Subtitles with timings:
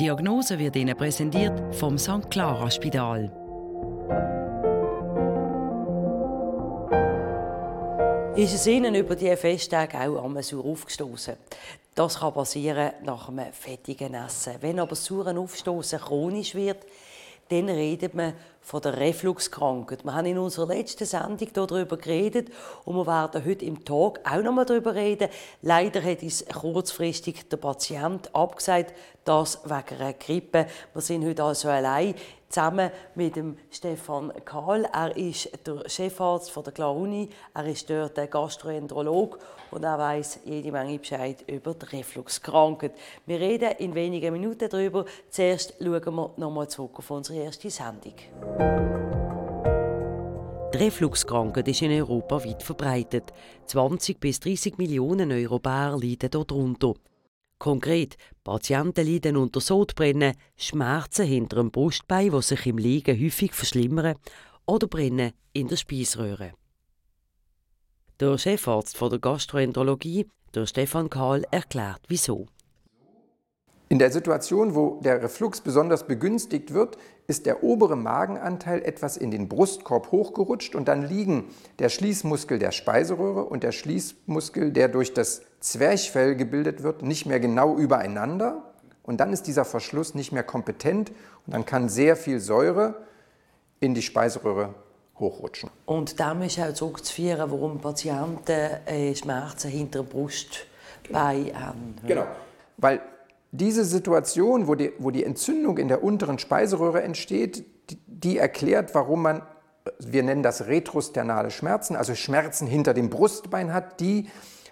[0.00, 2.30] Die Diagnose wird Ihnen präsentiert vom St.
[2.30, 3.30] Clara Spital.
[8.34, 11.36] Ist es Ihnen über diese Festtage auch einmal sauer aufgestoßen?
[11.94, 14.54] Das kann passieren nach einem fettigen Essen.
[14.62, 16.78] Wenn aber das saure Aufstoßen chronisch wird,
[17.50, 20.04] dann redet man von der Refluxkrankheit.
[20.04, 22.48] Wir haben in unserer letzten Sendung darüber geredet
[22.84, 25.28] und wir werden heute im Tag auch noch mal darüber reden.
[25.60, 28.94] Leider hat uns kurzfristig der Patient abgesagt,
[29.24, 30.66] das wegen einer Grippe.
[30.94, 32.14] Wir sind heute also allein
[32.50, 34.84] zusammen mit dem Stefan Kahl.
[34.92, 37.30] Er ist der Chefarzt von der Claruni.
[37.54, 39.38] Er ist dort der Gastroenterolog
[39.70, 42.92] und er weiß jede Menge Bescheid über die Refluxkrankheit.
[43.24, 45.04] Wir reden in wenigen Minuten darüber.
[45.30, 48.14] Zuerst schauen wir nochmal zurück auf unsere erste Sendung.
[50.72, 53.32] Die Refluxkrankheit ist in Europa weit verbreitet.
[53.66, 56.94] 20 bis 30 Millionen Europäer leiden darunter.
[57.60, 64.16] Konkret, Patienten leiden unter Sodbrennen, Schmerzen hinter dem Brustbein, die sich im Liegen häufig verschlimmern,
[64.64, 66.54] oder Brennen in der Speiseröhre.
[68.18, 72.46] Der Chefarzt der Gastroenterologie, der Stefan Kahl, erklärt, wieso.
[73.92, 76.96] In der Situation, wo der Reflux besonders begünstigt wird,
[77.26, 81.46] ist der obere Magenanteil etwas in den Brustkorb hochgerutscht und dann liegen
[81.80, 87.40] der Schließmuskel der Speiseröhre und der Schließmuskel, der durch das Zwerchfell gebildet wird, nicht mehr
[87.40, 88.62] genau übereinander.
[89.02, 91.10] Und dann ist dieser Verschluss nicht mehr kompetent
[91.46, 92.94] und dann kann sehr viel Säure
[93.80, 94.72] in die Speiseröhre
[95.18, 95.68] hochrutschen.
[95.86, 101.96] Und da ist auch zurückzuführen, warum Patienten äh, Schmerzen hinter der Brustbein haben.
[102.06, 102.26] Genau,
[102.76, 103.00] weil
[103.52, 108.94] diese Situation, wo die, wo die Entzündung in der unteren Speiseröhre entsteht, die, die erklärt,
[108.94, 109.42] warum man,
[109.98, 114.28] wir nennen das retrosternale Schmerzen, also Schmerzen hinter dem Brustbein hat, die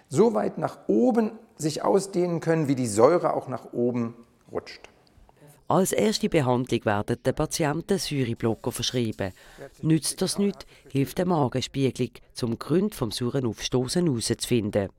[0.07, 4.15] so weit nach oben sich ausdehnen können, wie die Säure auch nach oben
[4.51, 4.89] rutscht.
[5.67, 9.33] Als erste Behandlung werden den Patienten Säureblocker verschrieben.
[9.83, 14.89] Nützt das nicht, hilft eine Magenspiegelung, um die Gründe vom sauren Aufstoßen herauszufinden.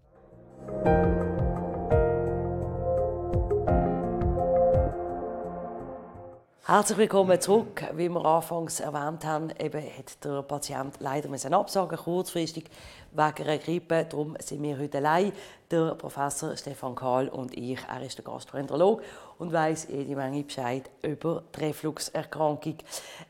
[6.71, 7.83] Herzlich willkommen zurück.
[7.97, 12.67] Wie wir anfangs erwähnt haben, eben hat der Patient leider müssen absagen kurzfristig
[13.11, 14.07] wegen einer Grippe.
[14.09, 15.33] Darum sind wir heute allein.
[15.69, 17.81] Der Professor Stefan Kahl und ich.
[17.89, 19.03] Er ist der Gastroenterolog
[19.39, 22.77] und weiß jede Menge Bescheid über die Refluxerkrankung.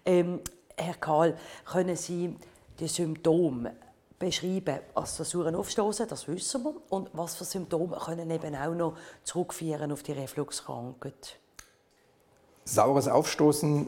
[0.05, 0.41] Ähm,
[0.77, 1.34] Herr Kahl,
[1.65, 2.37] können Sie
[2.78, 3.72] die Symptome
[4.19, 6.75] beschreiben als Versuchen aufstoßen, das wissen wir.
[6.91, 11.40] Und was für Symptome können eben auch noch zurückführen auf die Refluxkrankheit?
[12.75, 13.86] Saures Aufstoßen,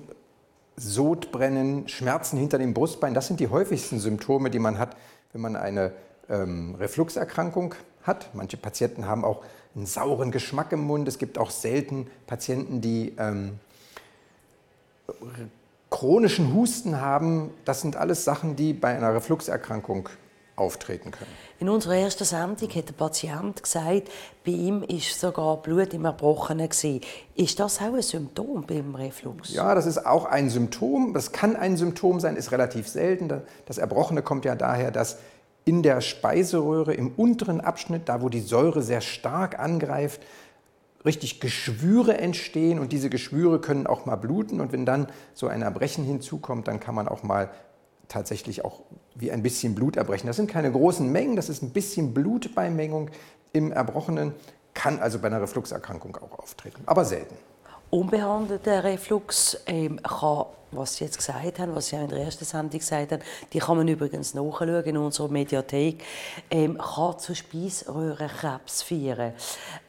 [0.77, 4.97] Sodbrennen, Schmerzen hinter dem Brustbein, das sind die häufigsten Symptome, die man hat,
[5.33, 5.93] wenn man eine
[6.29, 8.35] ähm, Refluxerkrankung hat.
[8.35, 9.45] Manche Patienten haben auch
[9.75, 11.07] einen sauren Geschmack im Mund.
[11.07, 13.61] Es gibt auch selten Patienten, die ähm,
[15.91, 17.51] chronischen Husten haben.
[17.65, 20.09] Das sind alles Sachen, die bei einer Refluxerkrankung
[20.63, 21.31] auftreten können.
[21.59, 24.09] In unserer ersten Sendung hat der Patient gesagt,
[24.45, 26.69] bei ihm ist sogar Blut im Erbrochenen
[27.35, 29.53] Ist das auch ein Symptom beim Reflux?
[29.53, 31.15] Ja, das ist auch ein Symptom.
[31.15, 33.43] Das kann ein Symptom sein, ist relativ selten.
[33.67, 35.19] Das Erbrochene kommt ja daher, dass
[35.65, 40.21] in der Speiseröhre im unteren Abschnitt, da wo die Säure sehr stark angreift,
[41.05, 45.63] richtig Geschwüre entstehen und diese Geschwüre können auch mal bluten und wenn dann so ein
[45.63, 47.51] Erbrechen hinzukommt, dann kann man auch mal
[48.09, 48.81] tatsächlich auch
[49.15, 50.27] wie ein bisschen Blut erbrechen.
[50.27, 53.11] Das sind keine großen Mengen, das ist ein bisschen Blutbeimengung
[53.53, 54.35] im Erbrochenen,
[54.75, 57.37] kann also bei einer Refluxerkrankung auch auftreten, aber selten.
[57.91, 62.47] Unbehandelter Reflux ähm, kann, was Sie jetzt gesagt haben, was Sie auch in der ersten
[62.47, 66.03] Sendung gesagt haben, die kann man übrigens nachschauen in unserer Mediathek,
[66.51, 69.35] ähm, kann zu Speiseröhrenkrebs führen.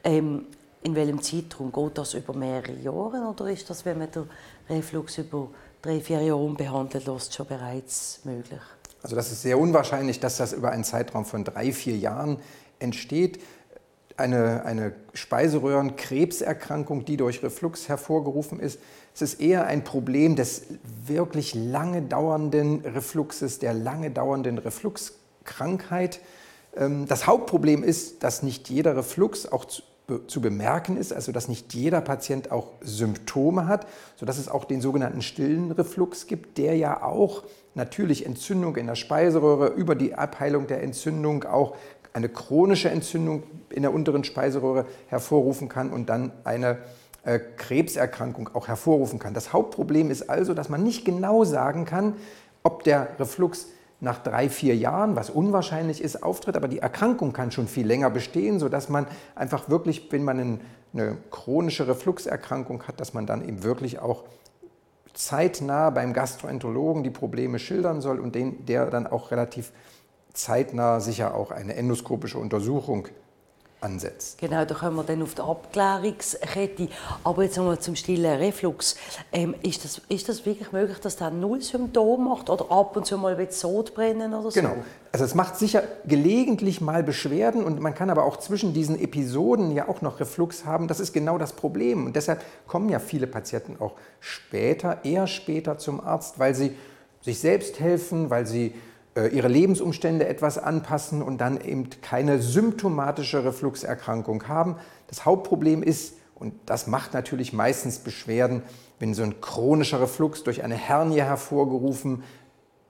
[0.04, 0.48] Ähm,
[0.84, 4.30] in welchem Zeitraum geht das über mehrere Jahre oder ist das, wenn man den
[4.70, 5.48] Reflux über
[5.84, 8.62] drei, vier Jahre unbehandelt lässt, schon bereits möglich?
[9.04, 12.40] Also das ist sehr unwahrscheinlich, dass das über einen Zeitraum von drei, vier Jahren
[12.80, 13.40] entsteht.
[14.16, 18.80] Eine, eine Speiseröhrenkrebserkrankung, die durch Reflux hervorgerufen ist,
[19.14, 20.64] es ist eher ein Problem des
[21.06, 26.20] wirklich lange dauernden Refluxes, der lange dauernden Refluxkrankheit.
[26.76, 29.66] Ähm, das Hauptproblem ist, dass nicht jeder Reflux auch
[30.28, 34.82] zu bemerken ist, also dass nicht jeder Patient auch Symptome hat, sodass es auch den
[34.82, 40.68] sogenannten stillen Reflux gibt, der ja auch natürlich Entzündung in der Speiseröhre über die Abheilung
[40.68, 41.76] der Entzündung auch
[42.12, 46.78] eine chronische Entzündung in der unteren Speiseröhre hervorrufen kann und dann eine
[47.24, 49.34] äh, Krebserkrankung auch hervorrufen kann.
[49.34, 52.16] Das Hauptproblem ist also, dass man nicht genau sagen kann,
[52.62, 53.68] ob der Reflux
[54.04, 58.10] nach drei, vier Jahren, was unwahrscheinlich ist, auftritt, aber die Erkrankung kann schon viel länger
[58.10, 60.60] bestehen, sodass man einfach wirklich, wenn man
[60.94, 64.26] eine chronische Refluxerkrankung hat, dass man dann eben wirklich auch
[65.14, 69.72] zeitnah beim Gastroenterologen die Probleme schildern soll und den, der dann auch relativ
[70.34, 73.08] zeitnah sicher auch eine endoskopische Untersuchung
[73.84, 74.38] ansetzt.
[74.40, 76.90] Genau, da kommen wir dann auf die Abklärungskette.
[77.24, 78.96] Aber jetzt nochmal zum stillen Reflux.
[79.32, 83.06] Ähm, ist, das, ist das wirklich möglich, dass der null Symptome macht oder ab und
[83.06, 84.60] zu mal wird Sodbrennen oder so?
[84.60, 84.76] Genau.
[85.12, 89.72] Also es macht sicher gelegentlich mal Beschwerden und man kann aber auch zwischen diesen Episoden
[89.72, 90.88] ja auch noch Reflux haben.
[90.88, 92.06] Das ist genau das Problem.
[92.08, 96.76] Und deshalb kommen ja viele Patienten auch später, eher später zum Arzt, weil sie
[97.22, 98.74] sich selbst helfen, weil sie
[99.16, 104.78] ihre Lebensumstände etwas anpassen und dann eben keine symptomatische Refluxerkrankung haben.
[105.08, 108.64] Das Hauptproblem ist, und das macht natürlich meistens Beschwerden,
[109.00, 112.24] wenn so ein chronischer Reflux durch eine Hernie hervorgerufen,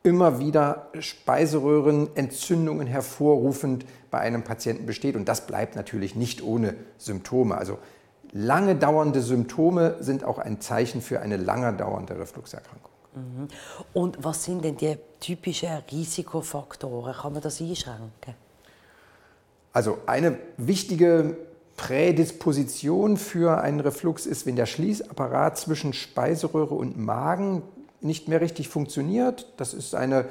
[0.03, 5.15] immer wieder Speiseröhrenentzündungen hervorrufend bei einem Patienten besteht.
[5.15, 7.57] Und das bleibt natürlich nicht ohne Symptome.
[7.57, 7.79] Also
[8.31, 12.91] lange dauernde Symptome sind auch ein Zeichen für eine lange dauernde Refluxerkrankung.
[13.15, 13.47] Mhm.
[13.93, 17.13] Und was sind denn die typischen Risikofaktoren?
[17.13, 18.35] Kann man das einschränken?
[19.71, 21.37] Also eine wichtige
[21.77, 27.63] Prädisposition für einen Reflux ist, wenn der Schließapparat zwischen Speiseröhre und Magen
[28.01, 29.51] nicht mehr richtig funktioniert.
[29.57, 30.25] Das ist eine,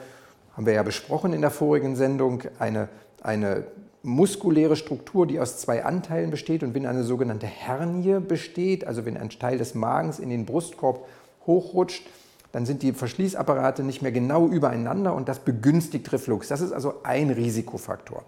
[0.57, 2.89] haben wir ja besprochen in der vorigen Sendung, eine,
[3.23, 3.65] eine
[4.03, 6.63] muskuläre Struktur, die aus zwei Anteilen besteht.
[6.63, 11.07] Und wenn eine sogenannte Hernie besteht, also wenn ein Teil des Magens in den Brustkorb
[11.47, 12.07] hochrutscht,
[12.53, 16.49] dann sind die Verschließapparate nicht mehr genau übereinander und das begünstigt Reflux.
[16.49, 18.25] Das ist also ein Risikofaktor.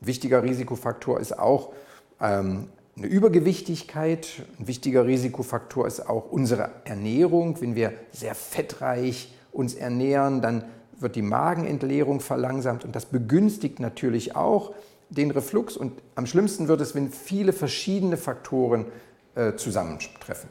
[0.00, 1.72] Ein wichtiger Risikofaktor ist auch
[2.20, 4.42] ähm, eine Übergewichtigkeit.
[4.58, 7.60] Ein wichtiger Risikofaktor ist auch unsere Ernährung.
[7.60, 10.64] Wenn wir sehr fettreich uns ernähren, dann
[10.98, 14.74] wird die Magenentleerung verlangsamt und das begünstigt natürlich auch
[15.10, 15.76] den Reflux.
[15.76, 18.86] Und am schlimmsten wird es, wenn viele verschiedene Faktoren
[19.34, 20.48] äh, zusammentreffen.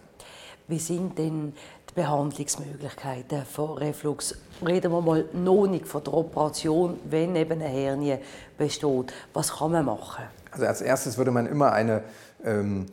[0.67, 1.53] Wie sind denn
[1.89, 4.35] die Behandlungsmöglichkeiten von Reflux?
[4.65, 8.17] Reden wir mal noch nicht von der Operation, wenn eben eine Hernie
[8.57, 9.13] besteht.
[9.33, 10.25] Was kann man machen?
[10.51, 12.03] Also als erstes würde man immer eine
[12.43, 12.87] ähm,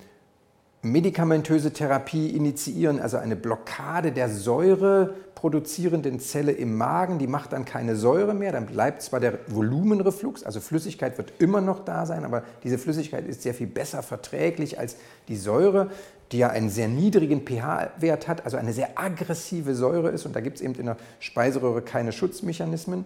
[0.82, 7.64] medikamentöse Therapie initiieren, also eine Blockade der Säure produzierenden Zelle im Magen, die macht dann
[7.64, 12.24] keine Säure mehr, dann bleibt zwar der Volumenreflux, also Flüssigkeit wird immer noch da sein,
[12.24, 14.96] aber diese Flüssigkeit ist sehr viel besser verträglich als
[15.28, 15.90] die Säure
[16.32, 20.26] die ja einen sehr niedrigen pH-Wert hat, also eine sehr aggressive Säure ist.
[20.26, 23.04] Und da gibt es eben in der Speiseröhre keine Schutzmechanismen.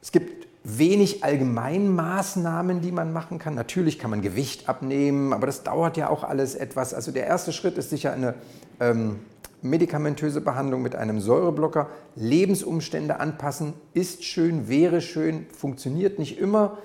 [0.00, 3.54] Es gibt wenig Allgemeinmaßnahmen, die man machen kann.
[3.54, 6.92] Natürlich kann man Gewicht abnehmen, aber das dauert ja auch alles etwas.
[6.94, 8.34] Also der erste Schritt ist sicher eine
[8.80, 9.20] ähm,
[9.62, 11.88] medikamentöse Behandlung mit einem Säureblocker.
[12.16, 16.78] Lebensumstände anpassen ist schön, wäre schön, funktioniert nicht immer.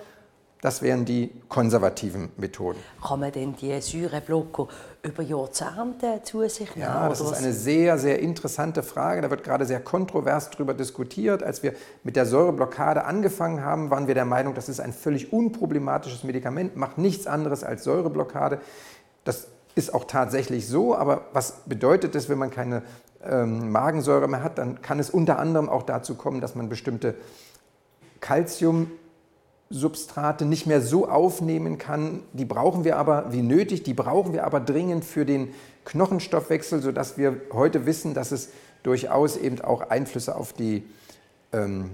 [0.61, 2.77] Das wären die konservativen Methoden.
[3.03, 4.67] Kann man denn die Säureblocker
[5.01, 6.87] über Jahrzehnte zu sich nehmen?
[6.87, 9.21] Ja, das ist eine sehr, sehr interessante Frage.
[9.21, 11.41] Da wird gerade sehr kontrovers darüber diskutiert.
[11.41, 11.73] Als wir
[12.03, 16.75] mit der Säureblockade angefangen haben, waren wir der Meinung, das ist ein völlig unproblematisches Medikament,
[16.75, 18.59] macht nichts anderes als Säureblockade.
[19.23, 22.83] Das ist auch tatsächlich so, aber was bedeutet es, wenn man keine
[23.23, 24.59] ähm, Magensäure mehr hat?
[24.59, 27.15] Dann kann es unter anderem auch dazu kommen, dass man bestimmte
[28.19, 28.91] Calcium
[29.71, 32.21] Substrate nicht mehr so aufnehmen kann.
[32.33, 35.53] Die brauchen wir aber wie nötig, die brauchen wir aber dringend für den
[35.85, 38.49] Knochenstoffwechsel, sodass wir heute wissen, dass es
[38.83, 40.83] durchaus eben auch Einflüsse auf, die,
[41.53, 41.89] ähm,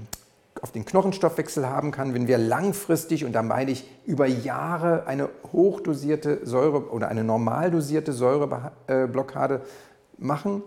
[0.61, 5.29] auf den Knochenstoffwechsel haben kann, wenn wir langfristig, und da meine ich über Jahre, eine
[5.53, 9.61] hochdosierte Säure oder eine normal dosierte Säureblockade
[10.17, 10.63] machen,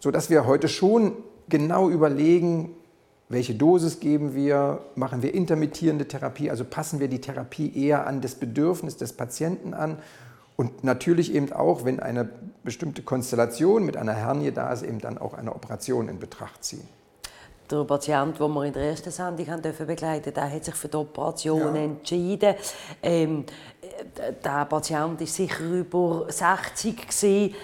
[0.00, 1.12] sodass wir heute schon
[1.48, 2.74] genau überlegen,
[3.28, 4.80] welche Dosis geben wir?
[4.94, 6.50] Machen wir intermittierende Therapie?
[6.50, 9.98] Also passen wir die Therapie eher an das Bedürfnis des Patienten an?
[10.56, 12.28] Und natürlich eben auch, wenn eine
[12.64, 16.88] bestimmte Konstellation mit einer Hernie da ist, eben dann auch eine Operation in Betracht ziehen.
[17.70, 20.88] Der Patient, den wir in der ersten Sendung haben dürfen begleiten der hat sich für
[20.88, 21.82] die Operation ja.
[21.82, 22.54] entschieden.
[23.02, 23.44] Ähm,
[24.42, 27.54] der Patient war sicher über 60 gewesen.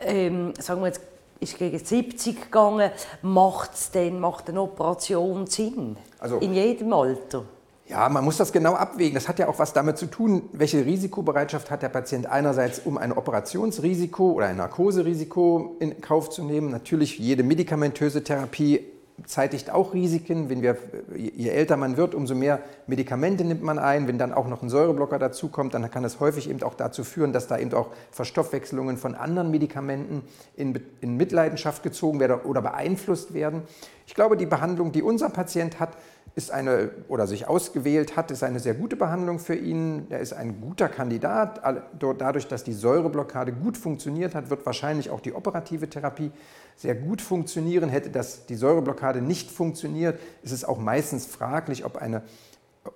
[0.00, 1.11] Ähm, sagen wir jetzt
[1.42, 2.90] ist gegen 70 gegangen.
[3.22, 5.96] Macht es denn, macht eine Operation Sinn?
[6.18, 7.44] Also, in jedem Alter?
[7.88, 9.14] Ja, man muss das genau abwägen.
[9.14, 12.96] Das hat ja auch was damit zu tun, welche Risikobereitschaft hat der Patient einerseits, um
[12.96, 16.70] ein Operationsrisiko oder ein Narkoserisiko in Kauf zu nehmen.
[16.70, 18.86] Natürlich jede medikamentöse Therapie
[19.26, 20.48] zeitigt auch Risiken.
[20.48, 20.76] Wenn wir,
[21.16, 24.08] je älter man wird, umso mehr Medikamente nimmt man ein.
[24.08, 27.32] Wenn dann auch noch ein Säureblocker dazukommt, dann kann es häufig eben auch dazu führen,
[27.32, 30.22] dass da eben auch Verstoffwechselungen von anderen Medikamenten
[30.56, 33.62] in, in Mitleidenschaft gezogen werden oder beeinflusst werden.
[34.06, 35.96] Ich glaube, die Behandlung, die unser Patient hat,
[36.34, 40.06] ist eine oder sich ausgewählt hat, ist eine sehr gute Behandlung für ihn.
[40.08, 41.60] Er ist ein guter Kandidat.
[41.98, 46.30] Dadurch, dass die Säureblockade gut funktioniert hat, wird wahrscheinlich auch die operative Therapie
[46.76, 47.90] sehr gut funktionieren.
[47.90, 52.22] Hätte das, die Säureblockade nicht funktioniert, ist es auch meistens fraglich, ob eine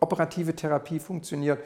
[0.00, 1.58] operative Therapie funktioniert.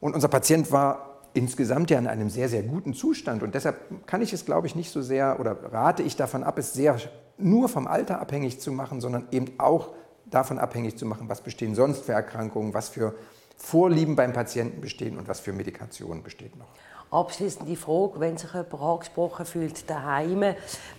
[0.00, 3.42] Und unser Patient war insgesamt ja in einem sehr, sehr guten Zustand.
[3.42, 6.58] Und deshalb kann ich es, glaube ich, nicht so sehr oder rate ich davon ab,
[6.58, 6.98] es sehr
[7.38, 9.94] nur vom Alter abhängig zu machen, sondern eben auch
[10.34, 13.14] davon abhängig zu machen, was bestehen sonst für Erkrankungen, was für
[13.56, 16.66] Vorlieben beim Patienten bestehen und was für Medikationen besteht noch.
[17.10, 20.44] Abschließend die Frage, wenn sich jemand angesprochen fühlt, daheim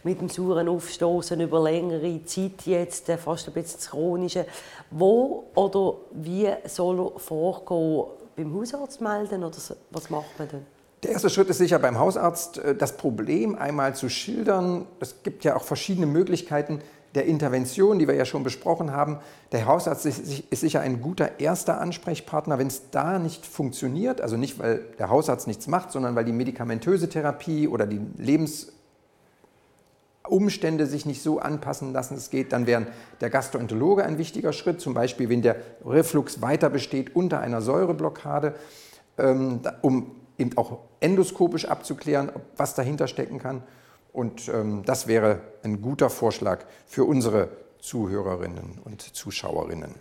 [0.04, 4.46] mit dem sauren Aufstoßen über längere Zeit jetzt, äh, fast ein bisschen das Chronische,
[4.92, 8.06] wo oder wie soll er vorgehen?
[8.38, 9.58] Beim Hausarzt melden oder
[9.92, 10.65] was macht man denn?
[11.04, 14.88] Der erste Schritt ist sicher beim Hausarzt, äh, das Problem einmal zu schildern.
[15.01, 16.80] Es gibt ja auch verschiedene Möglichkeiten,
[17.16, 19.18] der Intervention, die wir ja schon besprochen haben.
[19.52, 22.60] Der Hausarzt ist sicher ein guter erster Ansprechpartner.
[22.60, 26.34] Wenn es da nicht funktioniert, also nicht, weil der Hausarzt nichts macht, sondern weil die
[26.34, 32.88] medikamentöse Therapie oder die Lebensumstände sich nicht so anpassen lassen, es geht, dann wäre
[33.22, 34.82] der Gastroenterologe ein wichtiger Schritt.
[34.82, 35.56] Zum Beispiel, wenn der
[35.86, 38.56] Reflux weiter besteht unter einer Säureblockade,
[39.18, 43.64] ähm, um eben auch endoskopisch abzuklären, was dahinter stecken kann.
[44.16, 47.50] Und ähm, das wäre ein guter Vorschlag für unsere
[47.82, 49.94] Zuhörerinnen und Zuschauerinnen.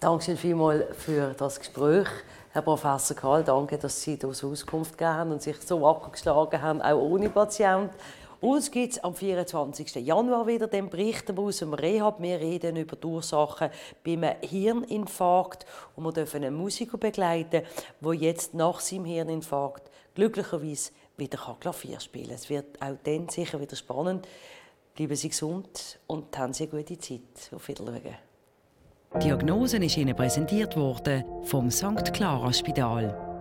[0.00, 2.06] Danke vielmals für das Gespräch.
[2.52, 7.00] Herr Professor Karl, danke, dass Sie uns Auskunft gegeben und sich so abgeschlagen haben, auch
[7.00, 7.90] ohne Patient.
[8.42, 9.94] Uns gibt es am 24.
[9.94, 12.20] Januar wieder den Bericht aus dem Rehab.
[12.20, 13.70] Wir reden über die Ursachen
[14.04, 15.64] beim Hirninfarkt
[15.96, 17.62] und wir dürfen einen Musiker begleiten,
[18.02, 22.34] der jetzt nach seinem Hirninfarkt glücklicherweise wieder Klavier spielen kann.
[22.34, 24.26] Es wird auch dann sicher wieder spannend.
[24.94, 27.50] Bleiben Sie gesund und haben Sie eine gute Zeit.
[27.52, 28.14] Auf Wiedersehen.
[29.14, 32.12] Die Diagnose ist Ihnen präsentiert worden vom St.
[32.12, 33.33] Clara Spital.